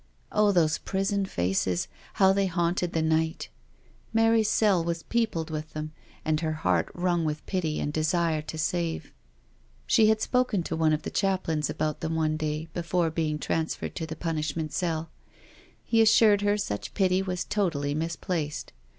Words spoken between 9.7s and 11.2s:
She had spoken to one of the